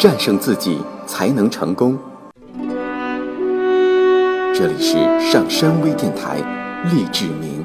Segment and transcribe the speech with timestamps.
[0.00, 1.98] 战胜自己才能成功。
[4.54, 6.38] 这里是上山微电台，
[6.90, 7.62] 励志明。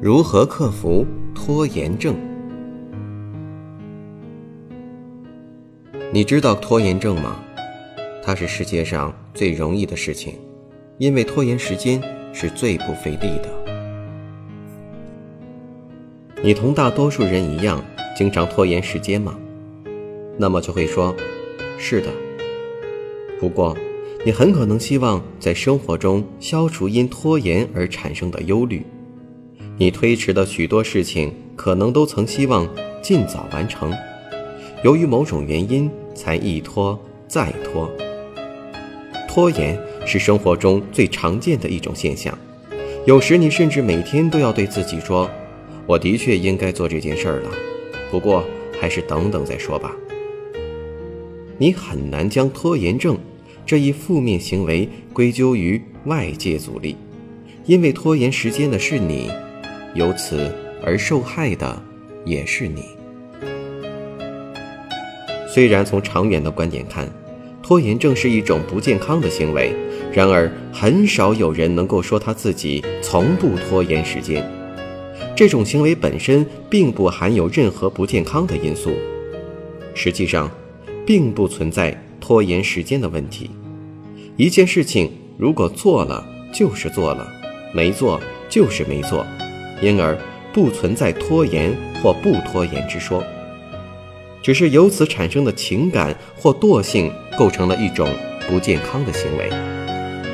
[0.00, 2.16] 如何克服拖延症？
[6.10, 7.36] 你知道拖延症吗？
[8.24, 10.38] 它是世界上最容易的事情，
[10.96, 12.00] 因为拖延时间
[12.32, 13.55] 是最不费力的。
[16.46, 17.84] 你同大多数人一样，
[18.16, 19.36] 经常拖延时间吗？
[20.38, 21.12] 那么就会说，
[21.76, 22.06] 是的。
[23.40, 23.76] 不过，
[24.24, 28.86] 你很可能希望在生活中消除因拖延而产生的忧虑。
[29.76, 32.64] 你推迟的许多事情，可能都曾希望
[33.02, 33.92] 尽早完成，
[34.84, 37.90] 由于某种原因才一拖再拖。
[39.26, 39.76] 拖延
[40.06, 42.38] 是生活中最常见的一种现象，
[43.04, 45.28] 有时你甚至每天都要对自己说
[45.86, 47.50] ：“我的确应该做这件事儿了，
[48.10, 48.44] 不过
[48.80, 49.94] 还是等等再说吧。”
[51.58, 53.16] 你很难将拖延症
[53.64, 56.94] 这一负面行为归咎于外界阻力，
[57.64, 59.30] 因为拖延时间的是你，
[59.94, 60.52] 由此
[60.84, 61.82] 而受害的
[62.26, 62.82] 也是你。
[65.48, 67.08] 虽然从长远的观点看，
[67.62, 69.72] 拖延症是一种不健康的行为，
[70.12, 74.46] 然而很少有人能够说他自己从不拖延时间。
[75.36, 78.90] 这种行为本身并不含有任何不健康的因素，
[79.94, 80.50] 实际上。
[81.06, 83.48] 并不存在拖延时间的问题。
[84.36, 87.24] 一件事情如果做了就是做了，
[87.72, 89.24] 没做就是没做，
[89.80, 90.18] 因而
[90.52, 93.22] 不存在拖延或不拖延之说。
[94.42, 98.08] 只是由此产生的情感或惰性构成了一种
[98.48, 99.48] 不健康的行为，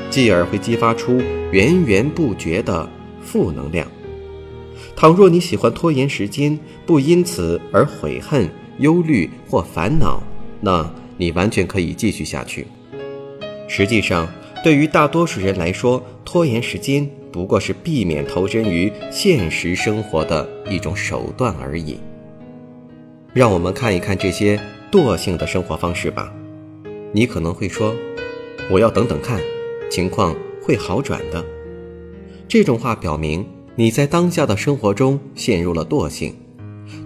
[0.08, 2.88] 继而会激发出源源不绝的
[3.22, 3.86] 负能量。
[5.02, 10.22] 倘若你喜欢拖延时间，不因此而悔恨、忧虑或烦恼。
[10.60, 12.68] 那你完全可以继续下去。
[13.66, 14.28] 实际上，
[14.62, 21.98] 对于大多数人来说，拖延时间不过是避免投身于现实生活的一种手段而已。
[23.32, 24.56] 让我们看一看这些
[24.92, 26.32] 惰性的生活方式吧。
[27.10, 27.92] 你可能会说
[28.70, 29.40] ：“我要等等看，
[29.90, 30.32] 情况
[30.62, 31.44] 会好转的。”
[32.46, 36.34] 这种话表明你在当下的生活中陷入了惰性。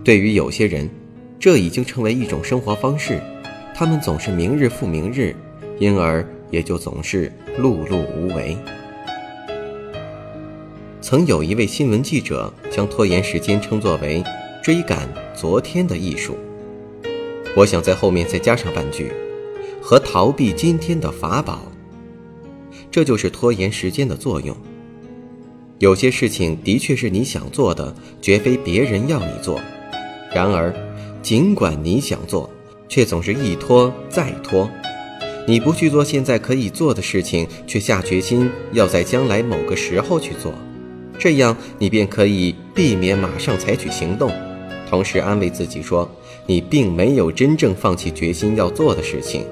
[0.02, 0.90] 对于有些人，
[1.38, 3.20] 这已经成为一种生活方式。
[3.72, 5.36] 他们总是明日复明日，
[5.78, 8.56] 因而也就总是碌碌无为。
[11.00, 14.24] 曾有一位新闻记者将拖延时间称作为
[14.60, 16.36] “追赶昨天的艺术”。
[17.56, 19.12] 我想在后面再加上半句
[19.80, 21.70] ：“和逃避今天的法宝。”
[22.90, 24.56] 这就是拖延时间的作用。
[25.78, 29.60] 有些事情的确是你想做的，绝非别人要你做。
[30.34, 30.74] 然而，
[31.22, 32.48] 尽管你想做，
[32.88, 34.70] 却总是一拖再拖，
[35.46, 40.52] 你不去做现在可以做的事情，却下决心要在将来某个时候去做，
[41.18, 44.32] 这样你便可以避免马上采取行动，
[44.88, 46.10] 同时安慰自己说，
[46.46, 49.44] 你并没有真正放弃决心要做的事情。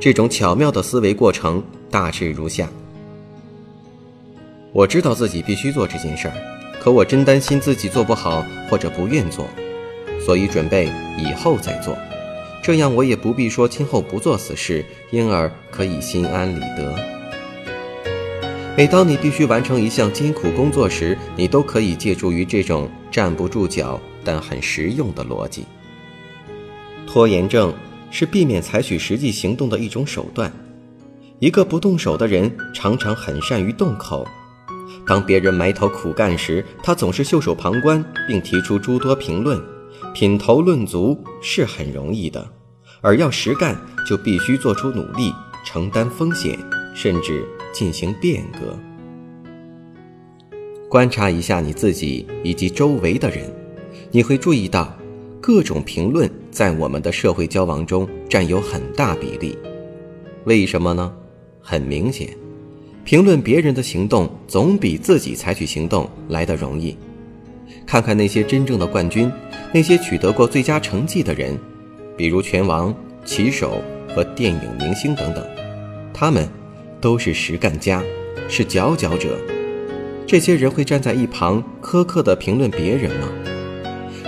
[0.00, 2.68] 这种巧妙的思维过程大致如下：
[4.74, 6.34] 我知道自己必须做这件事儿，
[6.80, 9.48] 可我真担心自己做不好或者不愿做。
[10.20, 11.96] 所以准备以后再做，
[12.60, 16.92] 这样我也不必说今后不做此事，因而可以心安理得。
[18.76, 25.66] 每当你必须完成一项艰苦工作时，你都可以借助于这种站不住脚但很实用的逻辑。
[27.06, 27.72] 拖延症
[28.10, 30.52] 是避免采取实际行动的一种手段。
[31.38, 34.26] 一个不动手的人常常很善于动口。
[35.06, 39.60] 当别人埋头苦干时，他总是袖手旁观，并提出诸多评论。
[40.12, 42.46] 品头论足是很容易的，
[43.00, 45.32] 而要实干就必须做出努力，
[45.64, 46.58] 承担风险，
[46.94, 48.78] 甚至进行变革。
[50.88, 53.52] 观察一下你自己以及周围的人，
[54.10, 54.96] 你会注意到，
[55.40, 59.58] 各种评论在我们的社会交往中占有很大比例。
[60.44, 61.12] 为什么呢？
[61.60, 62.36] 很明显，
[63.04, 66.96] 评论别人的行动总比自己采取行动来得容易。
[67.86, 69.30] 看看那些真正的冠军，
[69.72, 71.58] 那些取得过最佳成绩的人，
[72.16, 73.82] 比如拳王、棋手
[74.14, 75.46] 和电影明星等等，
[76.14, 76.48] 他们
[76.98, 78.02] 都是实干家，
[78.48, 79.38] 是佼佼者。
[80.26, 83.28] 这些人会站在一旁苛刻地评论别人吗？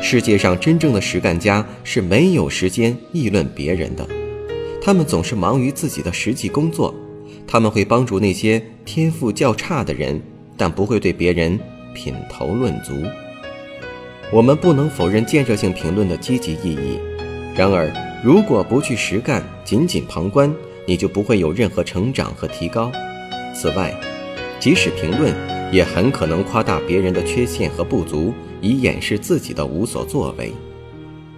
[0.02, 4.06] 世界上真正的实干家是没有时间议论别人的，
[4.82, 6.94] 他们总是忙于自己的实际工作。
[7.46, 10.20] 他们会帮助那些天赋较差的人，
[10.56, 11.58] 但不会对别人。
[11.94, 12.92] 品头论足。
[14.30, 16.98] 我们不能否认建设性评论的积极意义，
[17.56, 17.90] 然而，
[18.22, 20.54] 如果不去实干，仅仅旁观，
[20.84, 22.92] 你就不会有任何成长和提高。
[23.54, 23.94] 此外，
[24.60, 25.34] 即使评论，
[25.72, 30.52] 也很可能夸大别人的缺陷和不足，以掩饰自己的无所作为。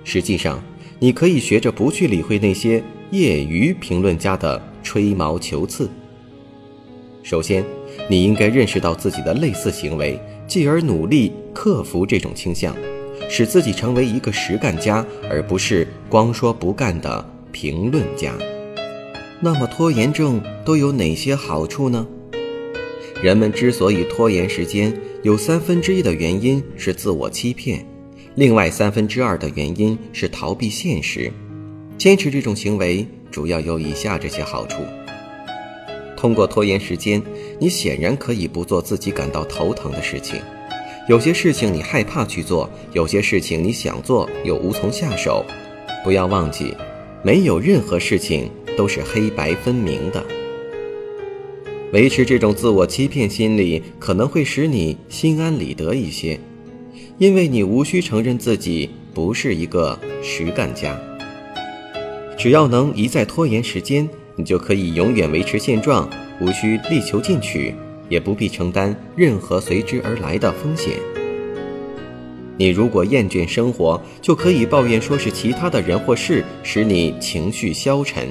[0.02, 0.60] 实际上，
[0.98, 2.82] 你可以学着不去理会那些
[3.12, 5.88] 业余评论家的吹毛求疵。
[7.22, 7.64] 首先，
[8.08, 12.74] 你应该认识到自己的类似行为，继而努力克服这种倾向，
[13.28, 18.32] 使自己成为一个实干家，而不是光说不干的评论家。
[19.40, 22.06] 那么，拖延症都有哪些好处呢？
[23.22, 27.84] 人们之所以拖延时间，有三分之一的原因是自我欺骗，
[28.36, 31.30] 另外三分之二的原因是逃避现实。
[31.98, 34.82] 坚持这种行为，主要有以下这些好处。
[36.16, 37.20] 通过拖延时间，
[37.58, 40.40] 你显然可以不做自己感到头疼的事情。
[41.08, 45.44] 有些事情你害怕去做，有些事情你想做又无从下手。
[46.04, 46.72] 不要忘记，
[47.24, 50.24] 没有任何事情都是黑白分明的。
[51.92, 56.38] 维持这种自我欺骗心理，可能会使你心安理得一些，
[57.18, 60.96] 因为你无需承认自己不是一个实干家。
[62.38, 66.08] 只要能一再拖延时间，你就可以永远维持现状，
[66.40, 67.74] 无需力求进取，
[68.08, 70.94] 也不必承担任何随之而来的风险。
[72.56, 78.28] 你如果厌倦生活，就可以抱怨说是其他的人或事使你情绪消沉，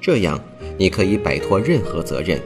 [0.00, 0.40] 这样
[0.78, 2.40] 你可以摆脱任何责任。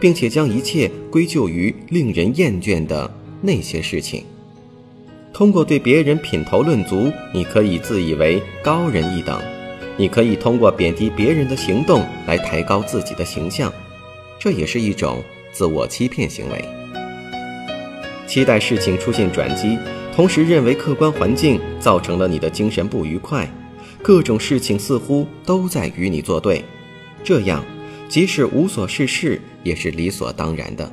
[0.00, 3.10] 并且将一切归咎于令人厌倦的
[3.40, 4.22] 那些事情。
[5.32, 9.38] 通过对别人品头论足，你可以自以为高人一等；
[9.96, 13.72] 你可以通过贬低别人的行动来抬高自己的形象，
[14.38, 16.64] 这也是一种自我欺骗行为。
[18.26, 19.78] 期待事情出现转机，
[20.14, 23.48] 同时认为客观环境造成了你的精神不愉快，
[24.02, 26.64] 各种事情似乎都在与你作对，
[27.22, 27.64] 这样。
[28.06, 30.92] 即使无所事事，也是理所当然的。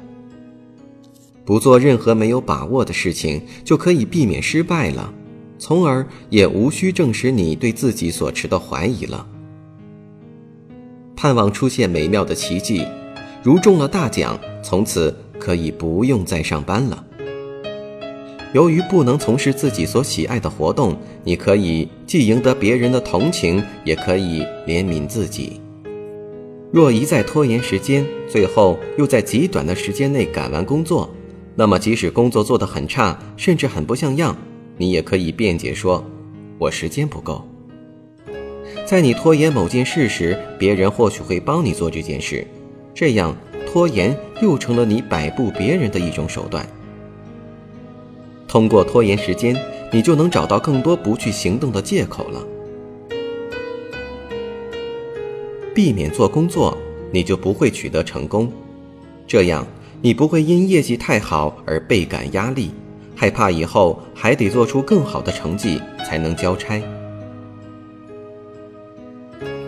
[1.43, 5.13] 不做任何没有把握的事情，就可以避免失败了，
[5.61, 9.27] 从而也无需证实你对自己所持的怀疑了。
[11.15, 12.83] 盼望出现美妙的奇迹，
[13.43, 17.05] 如中了大奖，从此可以不用再上班了。
[18.53, 25.61] 由于不能从事自己所喜爱的活动，你可以既赢得别人的同情，也可以怜悯自己。
[26.71, 31.07] 若一再拖延时间，最后又在极短的时间内赶完工作，
[31.55, 34.35] 那么即使工作做得很差，甚至很不像样，
[34.81, 36.03] 你也可以辩解说
[36.57, 37.47] ：“我时间不够。”
[38.83, 42.47] 在你拖延某件事时，别人或许会帮你做这件事，
[42.91, 43.37] 这样
[43.67, 46.67] 拖延又成了你摆布别人的一种手段。
[48.47, 49.55] 通过拖延时间，
[49.93, 52.43] 你就能找到更多不去行动的借口了。
[55.75, 56.75] 避免做工作，
[57.11, 58.51] 你就不会取得成功。
[59.27, 59.63] 这样，
[60.01, 62.71] 你不会因业绩太好而倍感压力，
[63.21, 66.81] 害怕以后还得做出更好的成绩才能交差。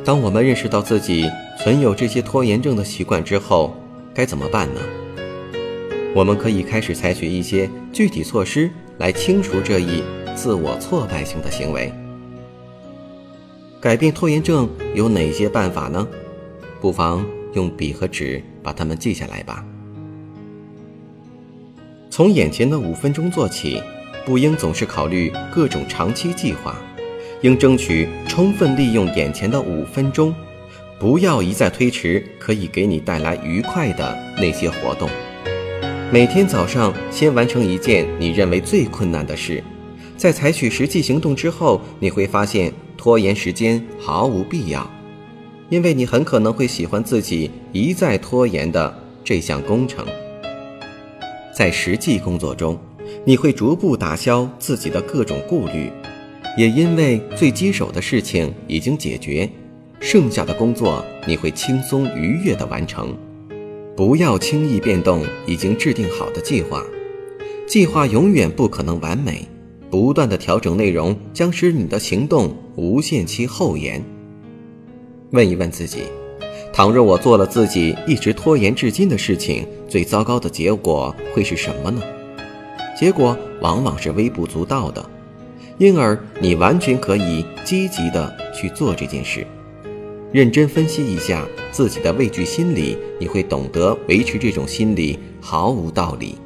[0.04, 1.30] 当我们认识到自己
[1.60, 3.76] 存有这些拖延症的习惯之后，
[4.12, 4.82] 该怎么办呢？
[6.16, 11.94] 我们可以开始采取一些具体措施来清除这一自我挫败性的行为。
[13.80, 16.08] 改变拖延症有哪些办法呢？
[16.82, 17.24] 不妨
[17.54, 19.63] 用笔和纸把它们记下来吧。
[22.15, 23.82] 从眼前的五分钟做起，
[24.24, 26.79] 不应总是考虑各种长期计划，
[27.41, 30.32] 应争取充分利用眼前的五分钟，
[31.00, 35.10] 不要一再推迟可以给你带来愉快的那些活动。
[36.12, 39.63] 每天早上先完成一件你认为最困难的事，
[40.15, 42.72] 在采取实际行动之后，你会发现。
[42.96, 44.88] 拖延时间毫无必要，
[45.67, 50.05] 因为你很可能会喜欢自己一再拖延的这项工程。
[51.55, 52.77] 在实际工作中，
[53.24, 55.91] 你会逐步打消自己的各种顾虑，
[56.57, 59.48] 也因为最棘手的事情已经解决，
[60.00, 63.15] 剩下的工作你会轻松愉悦地完成。
[63.95, 66.83] 不要轻易变动已经制定好的计划，
[67.67, 69.48] 计划永远不可能完美。
[69.91, 74.03] 不断的调整内容，将使你的行动无限期后延。
[75.29, 76.00] 问一问自己：
[76.74, 82.02] 倘若我做了自己一直拖延至今的事情，最糟糕的结果会是什么呢？
[83.00, 85.08] 结果往往是微不足道的，
[85.78, 89.46] 因而你完全可以积极的去做这件事。
[90.32, 96.40] 认真分析一下自己的畏惧心理，你会懂得维持这种心理毫无道理。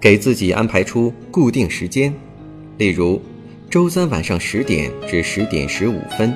[0.00, 2.10] 给自己安排出固定时间，
[2.78, 3.20] 例如
[3.68, 6.34] 周三晚上十点至十点十五分，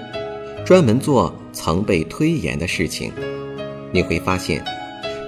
[0.67, 3.11] 专门做曾被推延的事情。
[3.91, 4.63] 你会发现，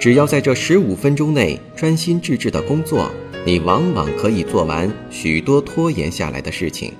[0.06, 3.10] 只要在这十五分钟内专心致志的工作，
[3.44, 6.92] 你往往可以做完许多拖延下来的事情。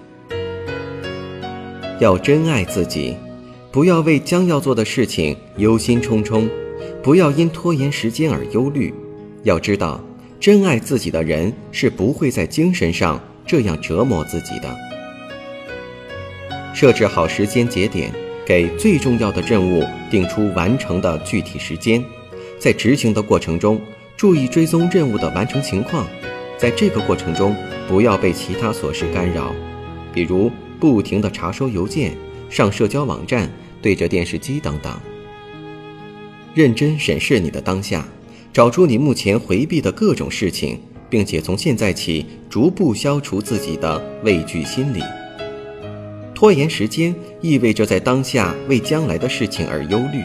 [2.01, 3.15] 要珍爱自己，
[3.71, 6.49] 不要为将要做的事情忧心忡忡，
[7.01, 8.93] 不要因拖延时间而忧虑。
[9.45, 10.01] 要知道。
[10.41, 14.77] 真爱自己的人是不会在精神上这样折磨自己的。
[16.75, 18.11] 设置好时间节点，
[18.45, 22.05] 给最重要的任务定出完成的具体时间，
[22.59, 23.81] 在执行的过程中
[24.17, 26.07] 注意追踪任务的完成情况。
[26.59, 27.55] 在这个过程中，
[27.87, 29.55] 不要被其他琐事干扰，
[30.13, 32.17] 比如不停地查收邮件、
[32.49, 33.51] 上社交网站、
[33.83, 34.93] 对着电视机等等。
[36.55, 38.07] 认真审视你的当下。
[38.53, 45.03] 找出你目前回避的各种事情，并且从现在起逐步消除自己的畏惧心理。
[46.35, 50.23] 拖延时间意味着在当下为将来的事情而忧虑。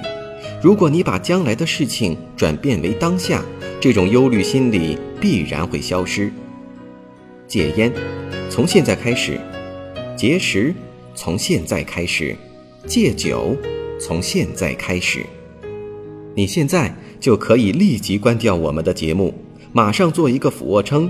[0.61, 3.43] 如果你把将来的事情转变为当下，
[3.79, 6.31] 这种忧虑心理必然会消失。
[7.47, 7.91] 戒烟，
[8.47, 9.39] 从现在开始；
[10.15, 10.71] 节食，
[11.15, 12.35] 从现在开始；
[12.85, 13.57] 戒酒，
[13.99, 15.25] 从现在开始。
[16.35, 19.33] 你现在就可以立即关掉我们的节目，
[19.73, 21.09] 马上做一个俯卧撑，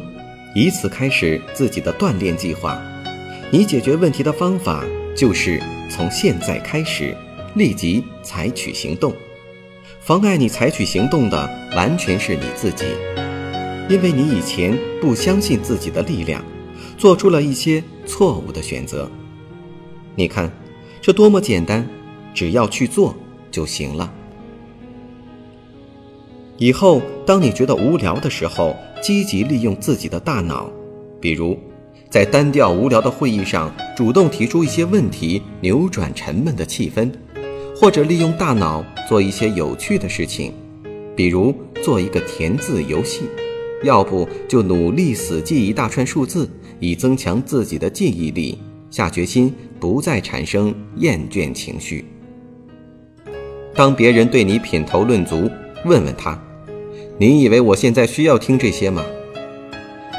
[0.56, 2.82] 以此开始自己的锻炼计划。
[3.52, 7.14] 你解决问题的方法就是从现在开始，
[7.56, 9.14] 立即采取行动。
[10.02, 12.86] 妨碍你采取行动的完全是你自己，
[13.88, 16.44] 因为你以前不相信自己的力量，
[16.98, 19.10] 做出了一些错误的选择。
[20.16, 20.52] 你看，
[21.02, 21.88] 这多么简单，
[22.34, 23.16] 只要去做
[23.52, 24.12] 就行了。
[26.58, 30.68] 以后，当你觉得无聊的时候，积极利用自己的大脑，
[31.20, 31.56] 比如，
[32.10, 37.08] 在单调无聊的会议上主动提出一些问题，扭转沉闷的气氛；
[37.82, 40.54] 或者利用大脑做一些有趣的事情，
[41.16, 43.24] 比如做一个填字游戏；
[43.84, 46.48] 要不就努力死记一大串数字，
[46.80, 48.60] 以增强自己的记忆力，
[48.92, 52.06] 下决心不再产生厌倦情绪。
[53.74, 55.50] 当别人对你品头论足，
[55.84, 56.40] 问问他。
[57.18, 59.04] 你以为我现在需要听这些吗？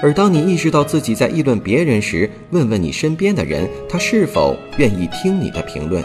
[0.03, 6.03] 而当你意识到自己在议论别人时，问问你身边的人，他是否愿意听你的评论？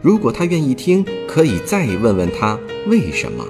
[0.00, 3.44] 如果他愿意听，可以再问问他为什么。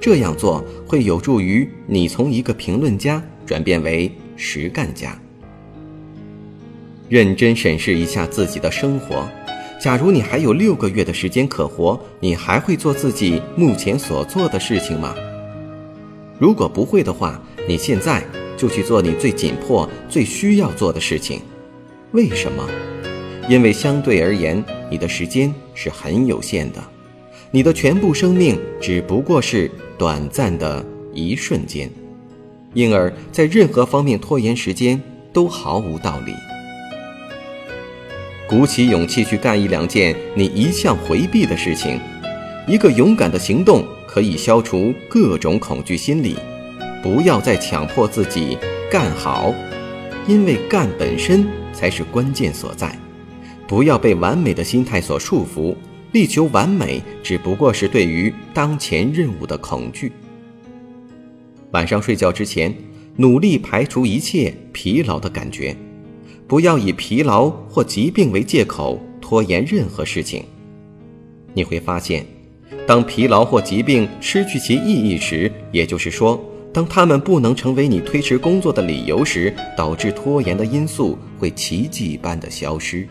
[0.00, 5.20] 这样做会有助于你从一个评论家转变为实干家。
[7.08, 9.28] 认真审视一下自己的生活。
[9.80, 15.14] 假如你还有六个月的时间可活，你还会做自己目前所做的事情吗？
[16.38, 18.22] 如果不会的话，你现在
[18.56, 21.40] 就去做你最紧迫、最需要做的事情。
[22.12, 22.68] 为什么？
[23.50, 26.80] 因为相对而言，你的时间是很有限的，
[27.50, 31.90] 你的全部生命只不过是短暂的一瞬间，
[32.74, 35.02] 因而，在任何方面拖延时间
[35.32, 36.32] 都毫无道理。
[38.48, 41.98] 鼓起勇气去干一两件你一向回避的事情，
[42.68, 43.84] 一个勇敢的行动。
[44.12, 46.36] 可以消除各种恐惧心理，
[47.00, 48.58] 不要再强迫自己
[48.90, 49.54] 干好，
[50.26, 52.92] 因为干本身才是关键所在。
[53.70, 55.76] 不要被完美的心态所束缚，
[56.10, 60.10] 力求完美只不过是对于当前任务的恐惧。
[61.70, 62.74] 晚上睡觉之前，
[63.14, 65.76] 努力排除一切疲劳的感觉，
[66.48, 70.44] 不要以疲劳或疾病为借口拖延任何事情。
[71.54, 72.26] 你会发现。
[72.88, 83.06] 当疲劳或疾病失去其意义时，也就是说，当他们不能成为你推迟工作的理由时，导致拖延的因素会奇迹般的消失。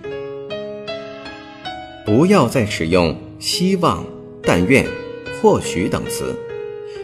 [2.10, 4.04] 不要再使用“希望
[4.42, 4.84] ”“但愿
[5.40, 6.36] ”“或许”等词，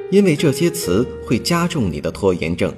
[0.09, 2.73] 因为这些词会加重你的拖延症。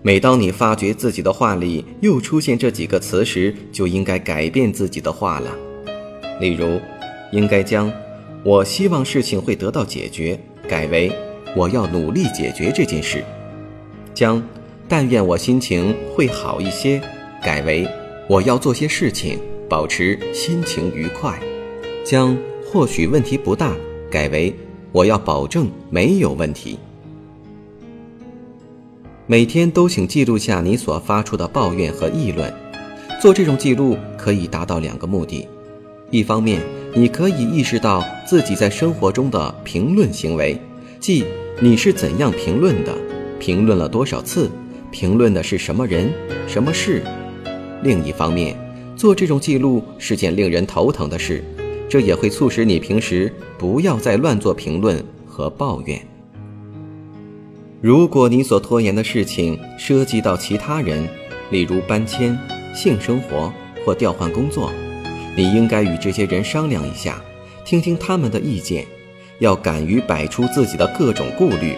[0.00, 5.54] 每当你发觉自己的话里又出现这几个词时，就应该改变自己的话了。
[6.40, 6.80] 例如，
[7.32, 7.92] 应该将。
[8.42, 11.12] 我希望事情会得到解决，改为
[11.54, 13.22] 我要努力解决这件事。
[14.14, 14.42] 将
[14.88, 16.98] 但愿我心情会好一些，
[17.42, 17.86] 改为
[18.26, 19.38] 我要做些事情
[19.72, 21.40] 保持心情愉快。
[22.04, 23.74] 将或许问题不大，
[24.10, 24.54] 改为
[24.92, 26.78] 我要保证没有问题。
[29.26, 32.52] 每天都请记录下你所发出的抱怨和议论，
[33.18, 35.48] 做这种记录可以达到两个目的：
[36.10, 36.60] 一方面，
[36.94, 40.60] 你可以意识到自己在生活中的评论行为，
[41.00, 41.24] 即
[41.60, 42.92] 你是怎样评论的，
[43.40, 44.50] 评论了多少次，
[44.90, 46.12] 评论的是什么人、
[46.46, 47.02] 什么事。
[47.82, 48.54] 另一方面，
[49.02, 51.42] 做这种记录是件令人头疼的事，
[51.88, 56.00] 这也会促使你平时不要再乱做评论和抱怨。
[57.80, 61.08] 如果你所拖延的事情涉及到其他人，
[61.50, 62.38] 例如搬迁、
[62.72, 63.52] 性生活
[63.84, 64.72] 或调换工作，
[65.36, 67.20] 你应该与这些人商量一下，
[67.64, 68.86] 听听他们的意见，
[69.40, 71.74] 要敢于摆出自己的各种顾虑，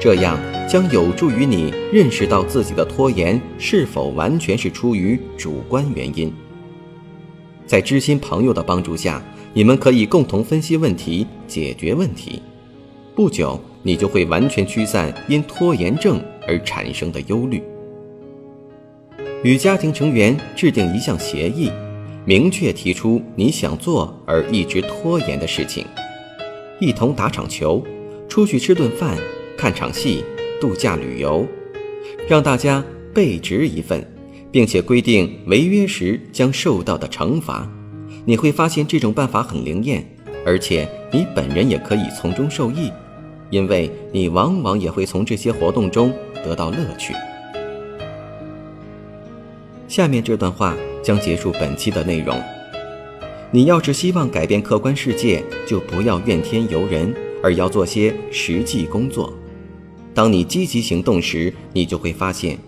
[0.00, 0.36] 这样
[0.68, 6.34] 将有助于你认识到自己的拖延是否完全是出于主观原因。
[7.68, 9.22] 在知心朋友的帮助下，
[9.52, 12.40] 你们可以共同分析问题，解决问题。
[13.14, 17.62] 不久，你就会完全驱散因拖延症而产生的忧虑。
[19.44, 21.70] 与家庭成员制定一项协议，
[22.24, 25.84] 明确提出你想做而一直拖延的事情，
[26.80, 27.84] 一同打场球，
[28.30, 29.18] 出去吃顿饭，
[29.58, 30.24] 看场戏，
[30.58, 31.46] 度假旅游，
[32.26, 32.82] 让大家
[33.12, 34.02] 备值一份，
[34.58, 37.70] 并且规定违约时将受到的惩罚。
[38.24, 40.04] 你会发现这种办法很灵验，
[40.44, 42.90] 而且你本人也可以从中受益。
[43.50, 46.12] 因为你往往也会从这些活动中
[46.44, 47.14] 得到乐趣。
[49.86, 52.36] 下面这段话将结束本期的内容。
[53.52, 59.32] 你要是希望改变客观世界，就不要怨天尤人，而要做些实际工作。
[60.12, 62.58] 当你积极行动时，你就会发现，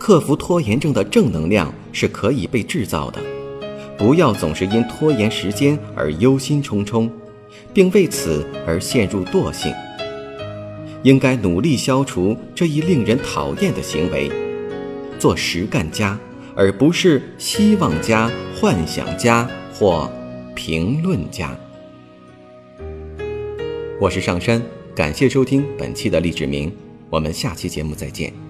[0.00, 3.20] 克服拖延症的正能量是可以被制造的。
[3.98, 7.08] 不要总是因拖延时间而忧心忡忡，
[7.74, 9.70] 并为此而陷入惰性。
[11.02, 14.32] 应该努力消除这一令人讨厌的行为，
[15.18, 16.18] 做实干家，
[16.56, 20.10] 而不是希望家、幻想家或
[20.54, 21.54] 评论家。
[24.00, 24.62] 我是上山，
[24.94, 26.72] 感谢收听本期的励志明，
[27.10, 28.49] 我们下期节目再见。